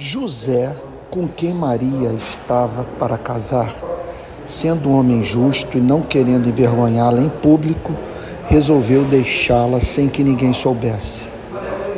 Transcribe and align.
José, 0.00 0.72
com 1.10 1.26
quem 1.26 1.52
Maria 1.52 2.12
estava 2.12 2.84
para 3.00 3.18
casar, 3.18 3.74
sendo 4.46 4.88
um 4.88 4.96
homem 4.96 5.24
justo 5.24 5.76
e 5.76 5.80
não 5.80 6.02
querendo 6.02 6.48
envergonhá-la 6.48 7.20
em 7.20 7.28
público, 7.28 7.92
resolveu 8.46 9.02
deixá-la 9.02 9.80
sem 9.80 10.08
que 10.08 10.22
ninguém 10.22 10.52
soubesse. 10.52 11.24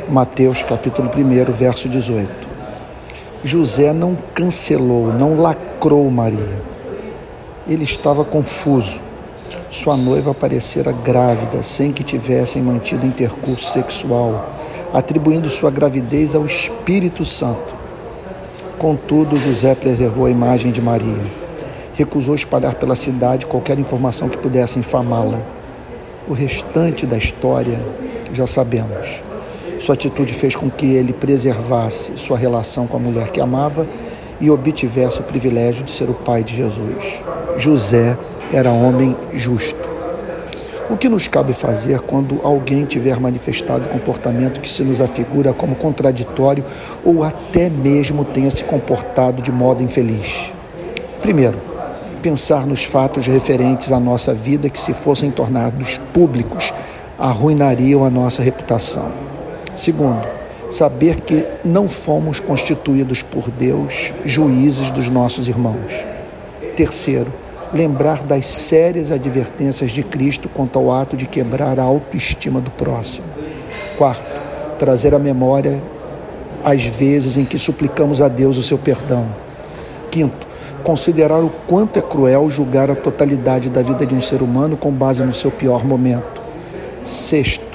Mateus 0.09 0.63
capítulo 0.63 1.11
1, 1.15 1.51
verso 1.51 1.87
18. 1.87 2.27
José 3.43 3.93
não 3.93 4.17
cancelou, 4.33 5.13
não 5.13 5.39
lacrou 5.39 6.09
Maria. 6.09 6.59
Ele 7.67 7.83
estava 7.83 8.25
confuso. 8.25 8.99
Sua 9.69 9.95
noiva 9.95 10.33
parecera 10.33 10.91
grávida 10.91 11.61
sem 11.61 11.91
que 11.91 12.03
tivessem 12.03 12.63
mantido 12.63 13.05
intercurso 13.05 13.71
sexual, 13.71 14.49
atribuindo 14.91 15.51
sua 15.51 15.69
gravidez 15.69 16.33
ao 16.33 16.47
Espírito 16.47 17.23
Santo. 17.23 17.80
Contudo, 18.81 19.37
José 19.37 19.75
preservou 19.75 20.25
a 20.25 20.31
imagem 20.31 20.71
de 20.71 20.81
Maria. 20.81 21.23
Recusou 21.93 22.33
espalhar 22.33 22.73
pela 22.73 22.95
cidade 22.95 23.45
qualquer 23.45 23.77
informação 23.77 24.27
que 24.27 24.39
pudesse 24.39 24.79
infamá-la. 24.79 25.39
O 26.27 26.33
restante 26.33 27.05
da 27.05 27.15
história 27.15 27.79
já 28.33 28.47
sabemos. 28.47 29.21
Sua 29.79 29.93
atitude 29.93 30.33
fez 30.33 30.55
com 30.55 30.67
que 30.67 30.87
ele 30.95 31.13
preservasse 31.13 32.17
sua 32.17 32.35
relação 32.35 32.87
com 32.87 32.97
a 32.97 32.99
mulher 32.99 33.29
que 33.29 33.39
amava 33.39 33.85
e 34.39 34.49
obtivesse 34.49 35.19
o 35.19 35.25
privilégio 35.25 35.83
de 35.83 35.91
ser 35.91 36.09
o 36.09 36.15
pai 36.15 36.43
de 36.43 36.55
Jesus. 36.55 37.21
José 37.57 38.17
era 38.51 38.71
homem 38.71 39.15
justo. 39.31 39.90
O 40.91 40.97
que 40.97 41.07
nos 41.07 41.25
cabe 41.25 41.53
fazer 41.53 42.01
quando 42.01 42.41
alguém 42.43 42.83
tiver 42.83 43.17
manifestado 43.17 43.87
comportamento 43.87 44.59
que 44.59 44.67
se 44.67 44.83
nos 44.83 44.99
afigura 44.99 45.53
como 45.53 45.73
contraditório 45.73 46.65
ou 47.01 47.23
até 47.23 47.69
mesmo 47.69 48.25
tenha 48.25 48.51
se 48.51 48.65
comportado 48.65 49.41
de 49.41 49.53
modo 49.53 49.81
infeliz? 49.81 50.51
Primeiro, 51.21 51.57
pensar 52.21 52.67
nos 52.67 52.83
fatos 52.83 53.25
referentes 53.25 53.89
à 53.93 54.01
nossa 54.01 54.33
vida 54.33 54.69
que, 54.69 54.77
se 54.77 54.93
fossem 54.93 55.31
tornados 55.31 55.97
públicos, 56.13 56.73
arruinariam 57.17 58.03
a 58.03 58.09
nossa 58.09 58.43
reputação. 58.43 59.13
Segundo, 59.73 60.27
saber 60.69 61.21
que 61.21 61.47
não 61.63 61.87
fomos 61.87 62.41
constituídos 62.41 63.23
por 63.23 63.49
Deus 63.49 64.13
juízes 64.25 64.91
dos 64.91 65.07
nossos 65.07 65.47
irmãos. 65.47 66.05
Terceiro, 66.75 67.31
lembrar 67.73 68.23
das 68.23 68.45
sérias 68.47 69.11
advertências 69.11 69.91
de 69.91 70.03
Cristo 70.03 70.49
quanto 70.49 70.77
ao 70.77 70.91
ato 70.91 71.15
de 71.15 71.25
quebrar 71.25 71.79
a 71.79 71.83
autoestima 71.83 72.59
do 72.59 72.71
próximo. 72.71 73.27
Quarto, 73.97 74.41
trazer 74.77 75.15
à 75.15 75.19
memória 75.19 75.81
as 76.63 76.83
vezes 76.83 77.37
em 77.37 77.45
que 77.45 77.57
suplicamos 77.57 78.21
a 78.21 78.27
Deus 78.27 78.57
o 78.57 78.63
seu 78.63 78.77
perdão. 78.77 79.25
Quinto, 80.09 80.47
considerar 80.83 81.39
o 81.39 81.51
quanto 81.67 81.97
é 81.97 82.01
cruel 82.01 82.49
julgar 82.49 82.91
a 82.91 82.95
totalidade 82.95 83.69
da 83.69 83.81
vida 83.81 84.05
de 84.05 84.13
um 84.13 84.21
ser 84.21 84.41
humano 84.41 84.75
com 84.75 84.91
base 84.91 85.23
no 85.23 85.33
seu 85.33 85.49
pior 85.49 85.85
momento. 85.85 86.41
Sexto, 87.03 87.65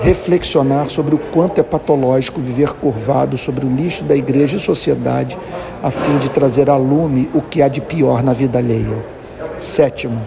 reflexionar 0.00 0.90
sobre 0.90 1.14
o 1.14 1.18
quanto 1.18 1.60
é 1.60 1.64
patológico 1.64 2.40
viver 2.40 2.72
curvado 2.74 3.38
sobre 3.38 3.64
o 3.64 3.70
lixo 3.70 4.04
da 4.04 4.16
igreja 4.16 4.56
e 4.56 4.60
sociedade 4.60 5.38
a 5.82 5.90
fim 5.90 6.18
de 6.18 6.30
trazer 6.30 6.68
a 6.68 6.76
lume 6.76 7.30
o 7.32 7.40
que 7.40 7.62
há 7.62 7.68
de 7.68 7.80
pior 7.80 8.22
na 8.22 8.32
vida 8.32 8.58
alheia. 8.58 9.15
Sétimo, 9.58 10.20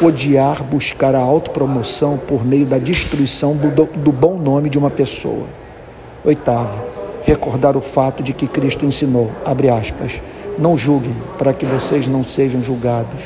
odiar, 0.00 0.62
buscar 0.62 1.14
a 1.14 1.20
autopromoção 1.20 2.16
por 2.16 2.44
meio 2.44 2.64
da 2.64 2.78
destruição 2.78 3.56
do, 3.56 3.86
do 3.86 4.12
bom 4.12 4.38
nome 4.38 4.68
de 4.68 4.78
uma 4.78 4.90
pessoa. 4.90 5.46
Oitavo, 6.24 6.82
recordar 7.24 7.76
o 7.76 7.80
fato 7.80 8.22
de 8.22 8.32
que 8.32 8.46
Cristo 8.46 8.86
ensinou, 8.86 9.30
abre 9.44 9.68
aspas, 9.68 10.22
não 10.58 10.78
julguem 10.78 11.14
para 11.36 11.52
que 11.52 11.66
vocês 11.66 12.06
não 12.06 12.22
sejam 12.22 12.62
julgados, 12.62 13.22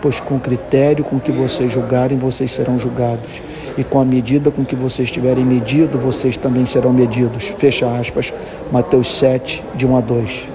pois 0.00 0.20
com 0.20 0.36
o 0.36 0.40
critério 0.40 1.04
com 1.04 1.18
que 1.18 1.32
vocês 1.32 1.72
julgarem, 1.72 2.18
vocês 2.18 2.52
serão 2.52 2.78
julgados, 2.78 3.42
e 3.76 3.82
com 3.82 4.00
a 4.00 4.04
medida 4.04 4.50
com 4.50 4.64
que 4.64 4.76
vocês 4.76 5.10
tiverem 5.10 5.44
medido, 5.44 5.98
vocês 5.98 6.36
também 6.36 6.64
serão 6.64 6.92
medidos. 6.92 7.44
Fecha 7.44 7.86
aspas, 7.88 8.32
Mateus 8.70 9.12
7, 9.16 9.64
de 9.74 9.86
1 9.86 9.96
a 9.96 10.00
2. 10.00 10.50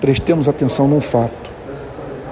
Prestemos 0.00 0.48
atenção 0.48 0.88
num 0.88 1.00
fato. 1.00 1.49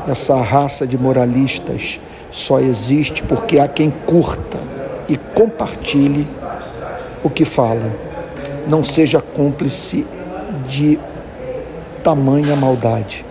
Essa 0.08 0.40
raça 0.40 0.86
de 0.86 0.96
moralistas 0.96 2.00
só 2.30 2.60
existe 2.60 3.22
porque 3.22 3.58
há 3.58 3.68
quem 3.68 3.90
curta 3.90 4.58
e 5.06 5.18
compartilhe 5.18 6.26
o 7.22 7.28
que 7.28 7.44
fala. 7.44 7.94
Não 8.70 8.82
seja 8.82 9.20
cúmplice 9.20 10.06
de 10.66 10.98
tamanha 12.02 12.56
maldade. 12.56 13.27